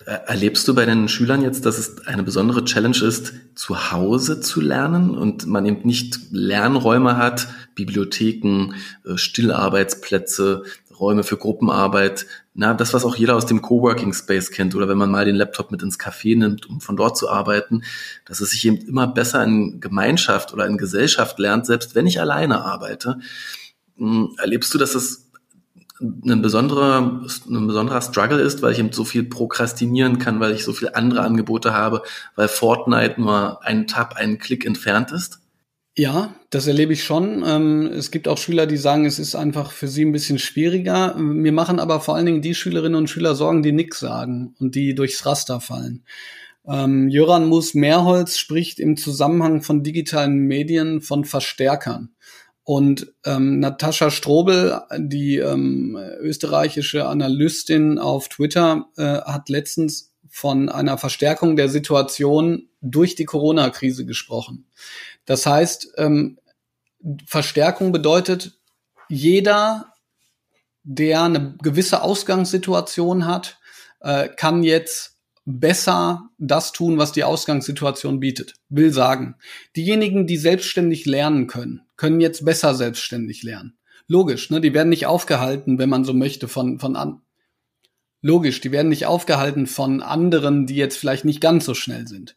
[0.06, 4.62] Erlebst du bei den Schülern jetzt, dass es eine besondere Challenge ist, zu Hause zu
[4.62, 8.72] lernen und man eben nicht Lernräume hat, Bibliotheken,
[9.04, 10.62] äh, Stillarbeitsplätze,
[11.00, 14.98] Räume für Gruppenarbeit, na, das, was auch jeder aus dem Coworking Space kennt oder wenn
[14.98, 17.82] man mal den Laptop mit ins Café nimmt, um von dort zu arbeiten,
[18.26, 22.20] dass es sich eben immer besser in Gemeinschaft oder in Gesellschaft lernt, selbst wenn ich
[22.20, 23.18] alleine arbeite.
[23.96, 25.30] Hm, erlebst du, dass es
[26.00, 30.64] ein besonderer, ein besonderer Struggle ist, weil ich eben so viel prokrastinieren kann, weil ich
[30.64, 32.02] so viele andere Angebote habe,
[32.36, 35.39] weil Fortnite nur einen Tab, einen Klick entfernt ist?
[36.00, 37.44] Ja, das erlebe ich schon.
[37.46, 41.14] Ähm, es gibt auch Schüler, die sagen, es ist einfach für sie ein bisschen schwieriger.
[41.16, 44.74] Mir machen aber vor allen Dingen die Schülerinnen und Schüler Sorgen, die nichts sagen und
[44.74, 46.02] die durchs Raster fallen.
[46.66, 52.14] Ähm, Jöran Mus-Mehrholz spricht im Zusammenhang von digitalen Medien von Verstärkern.
[52.64, 60.96] Und ähm, Natascha Strobel, die ähm, österreichische Analystin auf Twitter, äh, hat letztens von einer
[60.96, 64.66] Verstärkung der Situation durch die Corona-Krise gesprochen.
[65.26, 66.38] Das heißt, ähm,
[67.26, 68.58] Verstärkung bedeutet,
[69.08, 69.92] jeder,
[70.82, 73.58] der eine gewisse Ausgangssituation hat,
[74.00, 78.54] äh, kann jetzt besser das tun, was die Ausgangssituation bietet.
[78.68, 79.36] Will sagen,
[79.76, 83.76] diejenigen, die selbstständig lernen können, können jetzt besser selbstständig lernen.
[84.06, 84.60] Logisch, ne?
[84.60, 87.22] Die werden nicht aufgehalten, wenn man so möchte, von, von an.
[88.22, 92.36] Logisch, die werden nicht aufgehalten von anderen, die jetzt vielleicht nicht ganz so schnell sind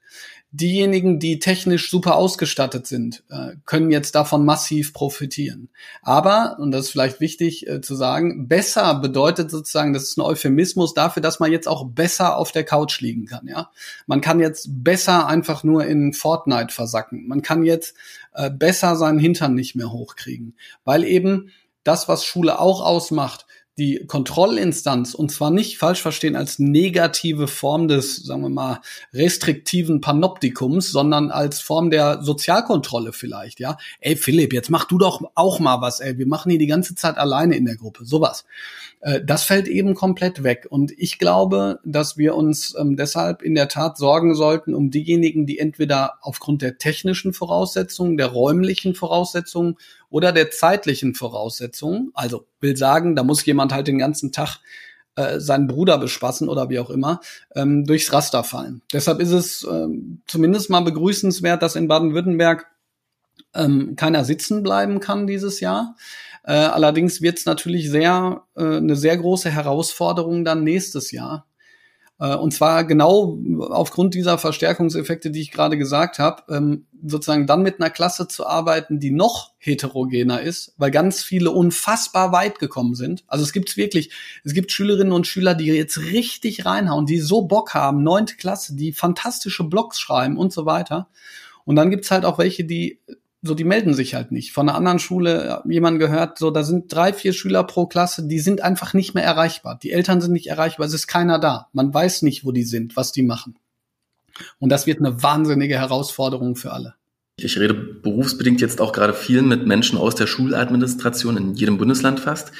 [0.53, 5.69] diejenigen, die technisch super ausgestattet sind, äh, können jetzt davon massiv profitieren.
[6.03, 10.21] Aber, und das ist vielleicht wichtig äh, zu sagen, besser bedeutet sozusagen, das ist ein
[10.21, 13.47] Euphemismus dafür, dass man jetzt auch besser auf der Couch liegen kann.
[13.47, 13.71] Ja,
[14.05, 17.27] Man kann jetzt besser einfach nur in Fortnite versacken.
[17.27, 17.95] Man kann jetzt
[18.33, 20.55] äh, besser seinen Hintern nicht mehr hochkriegen.
[20.85, 21.49] Weil eben
[21.83, 27.87] das, was Schule auch ausmacht, die Kontrollinstanz und zwar nicht falsch verstehen als negative Form
[27.87, 28.81] des, sagen wir mal,
[29.13, 33.77] restriktiven Panoptikums, sondern als Form der Sozialkontrolle vielleicht, ja.
[33.99, 36.93] Ey, Philipp, jetzt mach du doch auch mal was, ey, wir machen hier die ganze
[36.93, 38.45] Zeit alleine in der Gruppe, sowas.
[39.03, 40.67] Äh, das fällt eben komplett weg.
[40.69, 45.45] Und ich glaube, dass wir uns ähm, deshalb in der Tat sorgen sollten um diejenigen,
[45.45, 49.77] die entweder aufgrund der technischen Voraussetzungen, der räumlichen Voraussetzungen
[50.13, 54.59] oder der zeitlichen Voraussetzungen, also will sagen, da muss jemand halt den ganzen Tag
[55.15, 57.19] äh, seinen Bruder bespassen oder wie auch immer,
[57.55, 58.83] ähm, durchs Raster fallen.
[58.93, 62.67] Deshalb ist es ähm, zumindest mal begrüßenswert, dass in Baden-Württemberg
[63.55, 65.95] ähm, keiner sitzen bleiben kann dieses Jahr.
[66.43, 71.47] Äh, allerdings wird es natürlich sehr äh, eine sehr große Herausforderung dann nächstes Jahr.
[72.19, 77.63] Äh, und zwar genau aufgrund dieser Verstärkungseffekte, die ich gerade gesagt habe, ähm, sozusagen dann
[77.63, 82.95] mit einer Klasse zu arbeiten, die noch heterogener ist, weil ganz viele unfassbar weit gekommen
[82.95, 83.23] sind.
[83.27, 84.11] Also es gibt wirklich,
[84.43, 88.75] es gibt Schülerinnen und Schüler, die jetzt richtig reinhauen, die so Bock haben, neunte Klasse,
[88.75, 91.09] die fantastische Blogs schreiben und so weiter.
[91.65, 92.99] Und dann gibt's halt auch welche, die
[93.45, 94.53] so, die melden sich halt nicht.
[94.53, 98.39] Von einer anderen Schule jemand gehört, so, da sind drei, vier Schüler pro Klasse, die
[98.39, 99.77] sind einfach nicht mehr erreichbar.
[99.83, 101.67] Die Eltern sind nicht erreichbar, es ist keiner da.
[101.73, 103.57] Man weiß nicht, wo die sind, was die machen.
[104.59, 106.95] Und das wird eine wahnsinnige Herausforderung für alle.
[107.35, 112.19] Ich rede berufsbedingt jetzt auch gerade viel mit Menschen aus der Schuladministration in jedem Bundesland
[112.19, 112.51] fast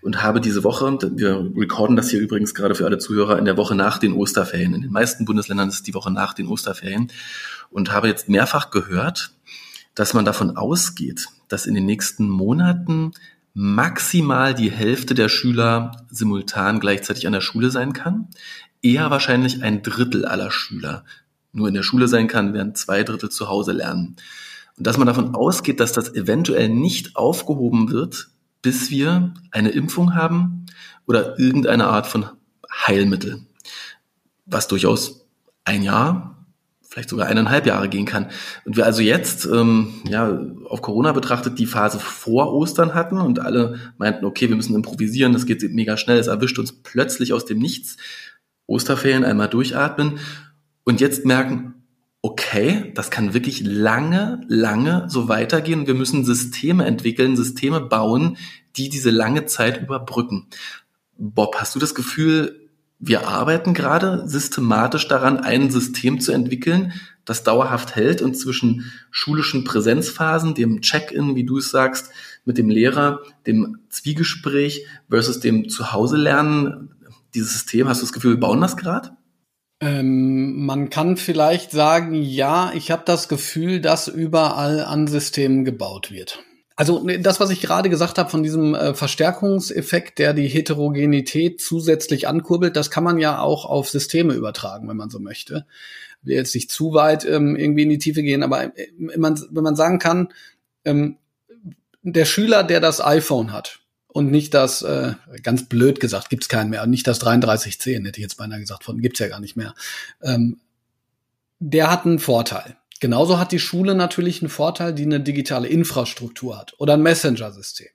[0.00, 3.58] und habe diese Woche, wir recorden das hier übrigens gerade für alle Zuhörer, in der
[3.58, 4.72] Woche nach den Osterferien.
[4.72, 7.12] In den meisten Bundesländern ist die Woche nach den Osterferien
[7.68, 9.32] und habe jetzt mehrfach gehört,
[9.94, 13.12] dass man davon ausgeht, dass in den nächsten Monaten
[13.54, 18.28] maximal die Hälfte der Schüler simultan gleichzeitig an der Schule sein kann.
[18.80, 21.04] Eher wahrscheinlich ein Drittel aller Schüler
[21.52, 24.16] nur in der Schule sein kann, während zwei Drittel zu Hause lernen.
[24.76, 28.28] Und dass man davon ausgeht, dass das eventuell nicht aufgehoben wird,
[28.62, 30.66] bis wir eine Impfung haben
[31.06, 32.26] oder irgendeine Art von
[32.86, 33.42] Heilmittel,
[34.46, 35.26] was durchaus
[35.64, 36.41] ein Jahr,
[36.92, 38.28] vielleicht sogar eineinhalb Jahre gehen kann.
[38.66, 43.38] Und wir also jetzt, ähm, ja, auf Corona betrachtet, die Phase vor Ostern hatten und
[43.38, 47.46] alle meinten, okay, wir müssen improvisieren, das geht mega schnell, es erwischt uns plötzlich aus
[47.46, 47.96] dem Nichts.
[48.66, 50.18] Osterferien einmal durchatmen
[50.84, 51.74] und jetzt merken,
[52.20, 55.86] okay, das kann wirklich lange, lange so weitergehen.
[55.86, 58.36] Wir müssen Systeme entwickeln, Systeme bauen,
[58.76, 60.46] die diese lange Zeit überbrücken.
[61.16, 62.61] Bob, hast du das Gefühl,
[63.04, 66.92] wir arbeiten gerade systematisch daran, ein System zu entwickeln,
[67.24, 72.10] das dauerhaft hält und zwischen schulischen Präsenzphasen, dem Check-in, wie du es sagst,
[72.44, 76.90] mit dem Lehrer, dem Zwiegespräch versus dem Zuhause lernen,
[77.34, 79.10] dieses System, hast du das Gefühl, wir bauen das gerade?
[79.80, 86.12] Ähm, man kann vielleicht sagen, ja, ich habe das Gefühl, dass überall an Systemen gebaut
[86.12, 86.44] wird.
[86.82, 91.60] Also ne, das, was ich gerade gesagt habe von diesem äh, Verstärkungseffekt, der die Heterogenität
[91.60, 95.64] zusätzlich ankurbelt, das kann man ja auch auf Systeme übertragen, wenn man so möchte.
[96.22, 99.20] Ich will jetzt nicht zu weit ähm, irgendwie in die Tiefe gehen, aber äh, wenn
[99.20, 100.30] man, wenn man sagen kann,
[100.84, 101.18] ähm,
[102.02, 105.12] der Schüler, der das iPhone hat und nicht das, äh,
[105.44, 109.00] ganz blöd gesagt, gibt's keinen mehr, nicht das 3310, hätte ich jetzt beinahe gesagt, von
[109.00, 109.76] gibt's ja gar nicht mehr.
[110.20, 110.58] Ähm,
[111.60, 116.56] der hat einen Vorteil Genauso hat die Schule natürlich einen Vorteil, die eine digitale Infrastruktur
[116.56, 117.88] hat oder ein Messenger-System.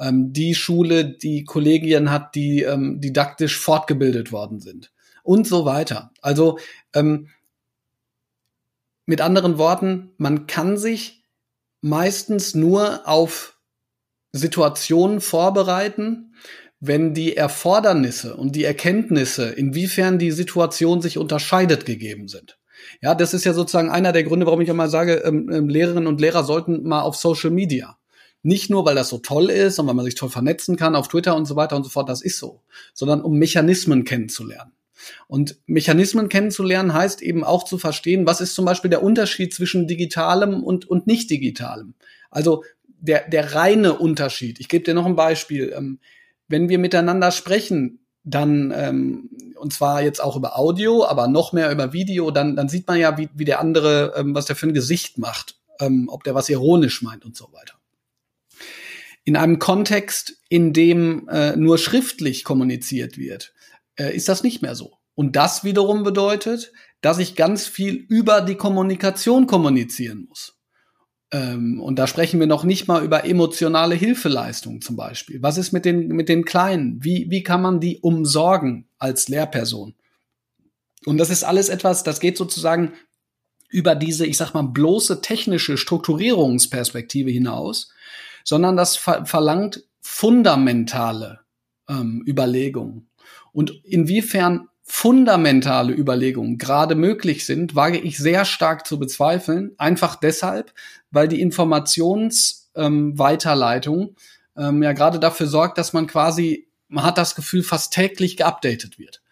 [0.00, 4.92] Ähm, die Schule, die Kollegien hat, die ähm, didaktisch fortgebildet worden sind
[5.22, 6.10] und so weiter.
[6.20, 6.58] Also
[6.94, 7.28] ähm,
[9.06, 11.22] mit anderen Worten, man kann sich
[11.80, 13.56] meistens nur auf
[14.32, 16.34] Situationen vorbereiten,
[16.80, 22.58] wenn die Erfordernisse und die Erkenntnisse, inwiefern die Situation sich unterscheidet, gegeben sind.
[23.00, 26.06] Ja, das ist ja sozusagen einer der Gründe, warum ich immer sage, ähm, ähm, Lehrerinnen
[26.06, 27.98] und Lehrer sollten mal auf Social Media.
[28.42, 31.08] Nicht nur, weil das so toll ist und weil man sich toll vernetzen kann auf
[31.08, 32.60] Twitter und so weiter und so fort, das ist so,
[32.92, 34.72] sondern um Mechanismen kennenzulernen.
[35.26, 39.86] Und Mechanismen kennenzulernen heißt eben auch zu verstehen, was ist zum Beispiel der Unterschied zwischen
[39.86, 41.94] digitalem und, und nicht digitalem.
[42.30, 44.60] Also der, der reine Unterschied.
[44.60, 45.72] Ich gebe dir noch ein Beispiel.
[45.76, 45.98] Ähm,
[46.48, 51.70] wenn wir miteinander sprechen, dann ähm, und zwar jetzt auch über Audio, aber noch mehr
[51.70, 54.66] über Video, dann dann sieht man ja, wie, wie der andere, ähm, was der für
[54.66, 57.74] ein Gesicht macht, ähm, ob der was ironisch meint und so weiter.
[59.24, 63.54] In einem Kontext, in dem äh, nur schriftlich kommuniziert wird,
[63.96, 64.98] äh, ist das nicht mehr so.
[65.14, 70.53] Und das wiederum bedeutet, dass ich ganz viel über die Kommunikation kommunizieren muss.
[71.34, 75.42] Ähm, und da sprechen wir noch nicht mal über emotionale Hilfeleistung zum Beispiel.
[75.42, 77.02] Was ist mit den, mit den Kleinen?
[77.02, 79.94] Wie, wie kann man die umsorgen als Lehrperson?
[81.04, 82.92] Und das ist alles etwas, das geht sozusagen
[83.68, 87.90] über diese, ich sag mal, bloße technische Strukturierungsperspektive hinaus,
[88.44, 91.40] sondern das ver verlangt fundamentale
[91.88, 93.08] ähm, Überlegungen.
[93.52, 99.72] Und inwiefern fundamentale Überlegungen gerade möglich sind, wage ich sehr stark zu bezweifeln.
[99.78, 100.74] Einfach deshalb,
[101.10, 104.14] weil die Informationsweiterleitung ähm,
[104.56, 108.98] ähm, ja gerade dafür sorgt, dass man quasi, man hat das Gefühl, fast täglich geupdatet
[108.98, 109.22] wird.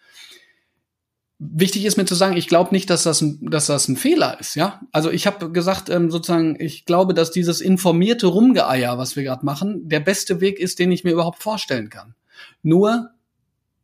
[1.37, 4.39] Wichtig ist mir zu sagen, ich glaube nicht, dass das, ein, dass das ein Fehler
[4.39, 4.81] ist, ja.
[4.91, 9.45] Also ich habe gesagt, ähm, sozusagen, ich glaube, dass dieses informierte Rumgeeier, was wir gerade
[9.45, 12.15] machen, der beste Weg ist, den ich mir überhaupt vorstellen kann.
[12.63, 13.12] Nur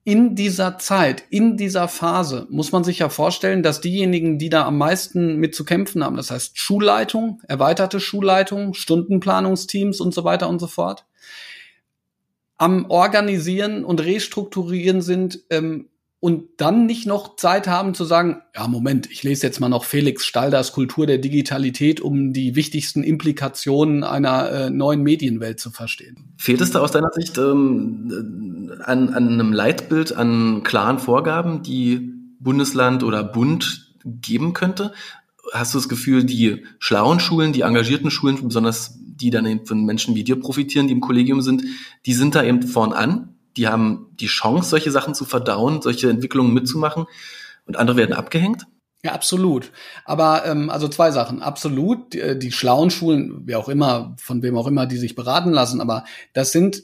[0.09, 4.65] in dieser Zeit, in dieser Phase muss man sich ja vorstellen, dass diejenigen, die da
[4.65, 10.49] am meisten mit zu kämpfen haben, das heißt Schulleitung, erweiterte Schulleitung, Stundenplanungsteams und so weiter
[10.49, 11.05] und so fort,
[12.57, 15.89] am Organisieren und Restrukturieren sind, ähm,
[16.21, 19.85] und dann nicht noch Zeit haben zu sagen, ja, Moment, ich lese jetzt mal noch
[19.85, 26.33] Felix Stalders Kultur der Digitalität, um die wichtigsten Implikationen einer äh, neuen Medienwelt zu verstehen.
[26.37, 28.48] Fehlt es da aus deiner Sicht ähm,
[28.83, 34.93] an, an einem Leitbild, an klaren Vorgaben, die Bundesland oder Bund geben könnte?
[35.51, 39.83] Hast du das Gefühl, die schlauen Schulen, die engagierten Schulen, besonders die dann eben von
[39.85, 41.63] Menschen wie dir profitieren, die im Kollegium sind,
[42.05, 43.35] die sind da eben vorn an?
[43.59, 47.05] die haben die Chance, solche Sachen zu verdauen, solche Entwicklungen mitzumachen
[47.65, 48.65] und andere werden abgehängt?
[49.01, 49.71] Ja, absolut.
[50.03, 51.41] Aber ähm, also zwei Sachen.
[51.41, 55.51] Absolut, die, die schlauen Schulen, wer auch immer, von wem auch immer, die sich beraten
[55.51, 56.83] lassen, aber das sind,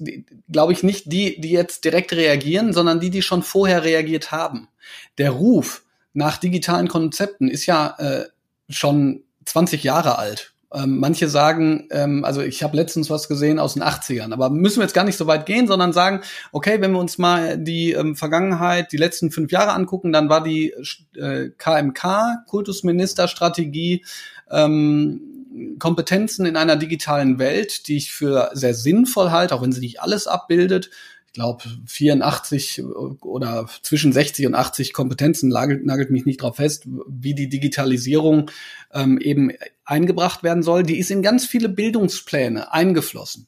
[0.50, 4.70] glaube ich, nicht die, die jetzt direkt reagieren, sondern die, die schon vorher reagiert haben.
[5.18, 8.26] Der Ruf nach digitalen Konzepten ist ja äh,
[8.70, 10.55] schon 20 Jahre alt.
[10.74, 14.78] Ähm, manche sagen, ähm, also ich habe letztens was gesehen aus den 80ern, aber müssen
[14.78, 17.92] wir jetzt gar nicht so weit gehen, sondern sagen, okay, wenn wir uns mal die
[17.92, 20.74] ähm, Vergangenheit, die letzten fünf Jahre angucken, dann war die
[21.16, 24.04] äh, KMK, Kultusministerstrategie,
[24.50, 25.36] ähm,
[25.80, 30.02] Kompetenzen in einer digitalen Welt, die ich für sehr sinnvoll halte, auch wenn sie nicht
[30.02, 30.90] alles abbildet,
[31.36, 32.84] glaube 84
[33.22, 38.50] oder zwischen 60 und 80 Kompetenzen nagelt, nagelt mich nicht drauf fest, wie die Digitalisierung
[38.92, 39.52] ähm, eben
[39.84, 40.82] eingebracht werden soll.
[40.82, 43.48] Die ist in ganz viele Bildungspläne eingeflossen.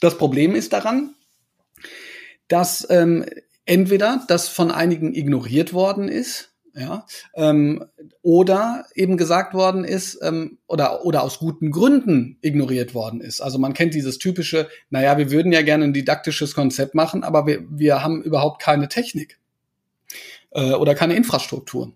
[0.00, 1.14] Das Problem ist daran,
[2.48, 3.24] dass ähm,
[3.64, 7.86] entweder das von einigen ignoriert worden ist, ja, ähm,
[8.20, 13.40] oder eben gesagt worden ist ähm, oder oder aus guten Gründen ignoriert worden ist.
[13.40, 17.46] Also man kennt dieses typische, naja, wir würden ja gerne ein didaktisches Konzept machen, aber
[17.46, 19.38] wir, wir haben überhaupt keine Technik
[20.50, 21.92] äh, oder keine Infrastruktur.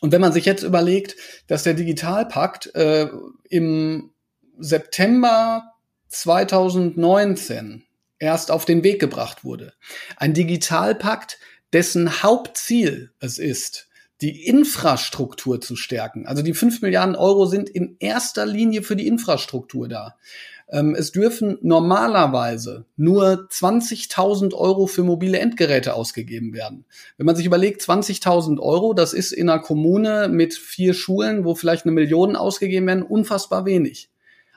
[0.00, 3.08] Und wenn man sich jetzt überlegt, dass der Digitalpakt äh,
[3.48, 4.10] im
[4.58, 5.72] September
[6.08, 7.84] 2019
[8.18, 9.72] erst auf den Weg gebracht wurde,
[10.16, 11.38] ein Digitalpakt,
[11.72, 13.88] dessen Hauptziel es ist,
[14.20, 16.26] die Infrastruktur zu stärken.
[16.26, 20.16] Also die 5 Milliarden Euro sind in erster Linie für die Infrastruktur da.
[20.70, 26.84] Ähm, es dürfen normalerweise nur 20.000 Euro für mobile Endgeräte ausgegeben werden.
[27.16, 31.54] Wenn man sich überlegt, 20.000 Euro, das ist in einer Kommune mit vier Schulen, wo
[31.54, 34.10] vielleicht eine Million ausgegeben werden, unfassbar wenig.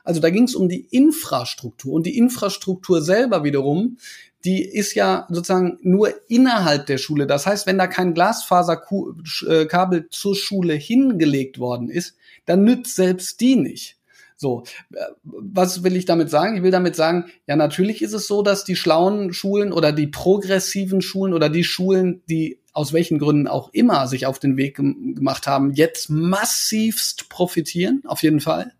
[0.08, 3.98] Also da ging es um die Infrastruktur und die Infrastruktur selber wiederum
[4.44, 7.26] die ist ja sozusagen nur innerhalb der Schule.
[7.26, 13.40] Das heißt, wenn da kein Glasfaserkabel äh, zur Schule hingelegt worden ist, dann nützt selbst
[13.40, 13.96] die nicht.
[14.36, 14.62] So,
[14.94, 16.56] äh, was will ich damit sagen?
[16.56, 20.06] Ich will damit sagen, ja, natürlich ist es so, dass die schlauen Schulen oder die
[20.06, 24.76] progressiven Schulen oder die Schulen, die aus welchen Gründen auch immer sich auf den Weg
[24.76, 28.72] gemacht haben, jetzt massivst profitieren, auf jeden Fall.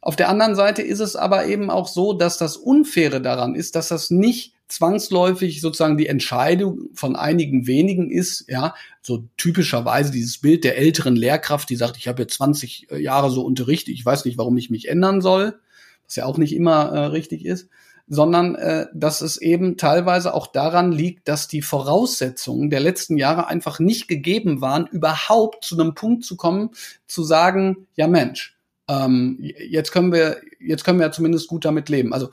[0.00, 3.74] Auf der anderen Seite ist es aber eben auch so, dass das Unfaire daran ist,
[3.74, 10.38] dass das nicht zwangsläufig sozusagen die Entscheidung von einigen wenigen ist, ja, so typischerweise dieses
[10.38, 14.04] Bild der älteren Lehrkraft, die sagt, ich habe jetzt 20 äh, Jahre so unterrichtet, ich
[14.04, 15.58] weiß nicht, warum ich mich ändern soll,
[16.04, 17.68] was ja auch nicht immer äh, richtig ist,
[18.08, 23.46] sondern äh, dass es eben teilweise auch daran liegt, dass die Voraussetzungen der letzten Jahre
[23.48, 26.70] einfach nicht gegeben waren, überhaupt zu einem Punkt zu kommen,
[27.06, 28.56] zu sagen, ja Mensch,
[28.88, 32.14] ähm, jetzt können wir, jetzt können wir ja zumindest gut damit leben.
[32.14, 32.30] Also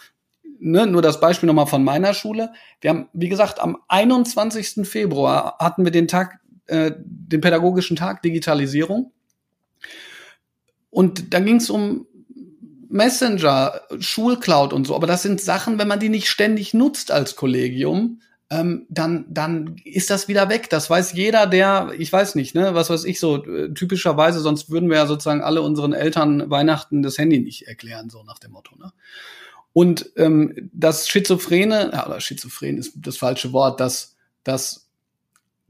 [0.66, 2.52] ne, nur das Beispiel nochmal von meiner Schule.
[2.82, 4.88] Wir haben, wie gesagt, am 21.
[4.88, 9.12] Februar hatten wir den Tag, äh, den pädagogischen Tag Digitalisierung.
[10.90, 12.08] Und da ging es um
[12.90, 14.96] Messenger, Schulcloud und so.
[14.96, 19.76] Aber das sind Sachen, wenn man die nicht ständig nutzt als Kollegium, ähm, dann, dann
[19.84, 20.70] ist das wieder weg.
[20.70, 24.70] Das weiß jeder, der, ich weiß nicht, ne, was weiß ich so, äh, typischerweise, sonst
[24.70, 28.52] würden wir ja sozusagen alle unseren Eltern Weihnachten das Handy nicht erklären, so nach dem
[28.52, 28.92] Motto, ne?
[29.76, 34.88] Und ähm, das Schizophrene, ja, oder Schizophren ist das falsche Wort, das, das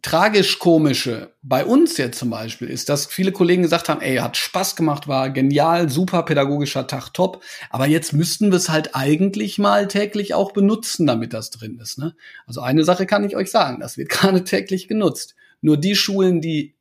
[0.04, 4.76] tragisch-komische bei uns jetzt zum Beispiel ist, dass viele Kollegen gesagt haben, ey, hat Spaß
[4.76, 7.42] gemacht, war genial, super pädagogischer Tag, top.
[7.72, 11.98] Aber jetzt müssten wir es halt eigentlich mal täglich auch benutzen, damit das drin ist.
[11.98, 12.16] Ne?
[12.46, 15.34] Also eine Sache kann ich euch sagen, das wird gerade täglich genutzt.
[15.62, 16.76] Nur die Schulen, die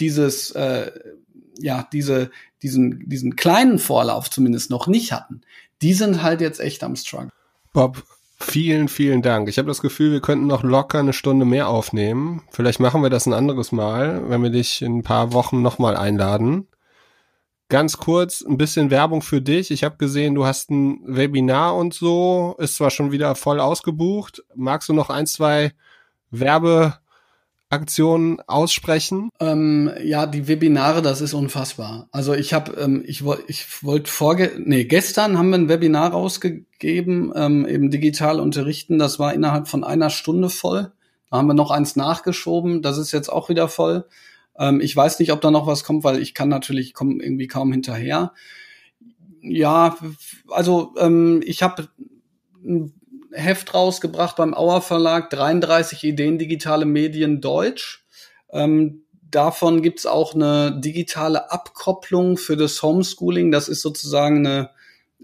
[0.00, 0.90] dieses, äh,
[1.60, 2.32] ja, diese,
[2.62, 5.42] diesen, diesen kleinen Vorlauf zumindest noch nicht hatten,
[5.84, 7.30] die sind halt jetzt echt am Struggle.
[7.74, 8.02] Bob,
[8.40, 9.48] Vielen, vielen Dank.
[9.48, 12.42] Ich habe das Gefühl, wir könnten noch locker eine Stunde mehr aufnehmen.
[12.50, 15.96] Vielleicht machen wir das ein anderes Mal, wenn wir dich in ein paar Wochen nochmal
[15.96, 16.66] einladen.
[17.68, 19.70] Ganz kurz, ein bisschen Werbung für dich.
[19.70, 24.44] Ich habe gesehen, du hast ein Webinar und so, ist zwar schon wieder voll ausgebucht.
[24.54, 25.72] Magst du noch ein, zwei
[26.30, 26.98] Werbe
[27.74, 29.30] Aktionen aussprechen?
[29.40, 32.08] Ähm, ja, die Webinare, das ist unfassbar.
[32.12, 36.12] Also ich habe, ähm, ich wollte, ich wollte vorge, nee, gestern haben wir ein Webinar
[36.12, 38.98] rausgegeben, ähm, eben digital unterrichten.
[38.98, 40.92] Das war innerhalb von einer Stunde voll.
[41.30, 42.80] Da haben wir noch eins nachgeschoben.
[42.80, 44.06] Das ist jetzt auch wieder voll.
[44.58, 47.48] Ähm, ich weiß nicht, ob da noch was kommt, weil ich kann natürlich komme irgendwie
[47.48, 48.32] kaum hinterher.
[49.42, 49.96] Ja,
[50.48, 51.88] also ähm, ich habe
[53.34, 58.06] Heft rausgebracht beim Auer Verlag, 33 Ideen digitale Medien Deutsch.
[58.50, 63.50] Ähm, davon gibt's auch eine digitale Abkopplung für das Homeschooling.
[63.50, 64.70] Das ist sozusagen eine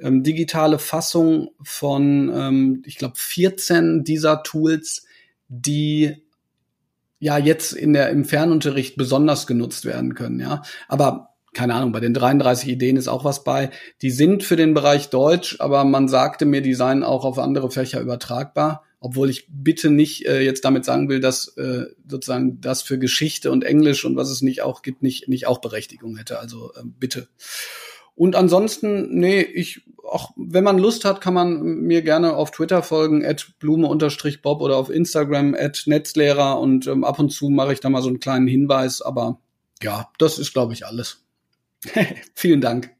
[0.00, 5.04] ähm, digitale Fassung von, ähm, ich glaube, 14 dieser Tools,
[5.48, 6.22] die
[7.18, 10.40] ja jetzt in der im Fernunterricht besonders genutzt werden können.
[10.40, 13.70] Ja, aber keine Ahnung, bei den 33 Ideen ist auch was bei.
[14.02, 17.70] Die sind für den Bereich Deutsch, aber man sagte mir, die seien auch auf andere
[17.70, 18.84] Fächer übertragbar.
[19.02, 23.50] Obwohl ich bitte nicht äh, jetzt damit sagen will, dass äh, sozusagen das für Geschichte
[23.50, 26.38] und Englisch und was es nicht auch gibt, nicht, nicht auch Berechtigung hätte.
[26.38, 27.28] Also äh, bitte.
[28.14, 32.82] Und ansonsten, nee, ich, auch wenn man Lust hat, kann man mir gerne auf Twitter
[32.82, 37.80] folgen, at blume-bob oder auf Instagram, at netzlehrer und ähm, ab und zu mache ich
[37.80, 39.40] da mal so einen kleinen Hinweis, aber
[39.82, 41.24] ja, das ist, glaube ich, alles.
[42.34, 42.90] Vielen Dank.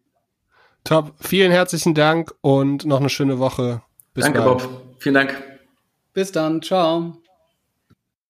[0.85, 1.15] Top.
[1.21, 3.83] Vielen herzlichen Dank und noch eine schöne Woche.
[4.15, 4.59] Bis Danke, bald.
[4.59, 4.83] Bob.
[4.99, 5.43] Vielen Dank.
[6.13, 6.63] Bis dann.
[6.63, 7.21] Ciao.